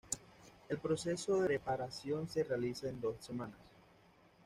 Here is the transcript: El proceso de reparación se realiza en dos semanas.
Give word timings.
El 0.67 0.79
proceso 0.79 1.39
de 1.39 1.47
reparación 1.47 2.27
se 2.27 2.43
realiza 2.43 2.89
en 2.89 2.99
dos 2.99 3.17
semanas. 3.23 3.59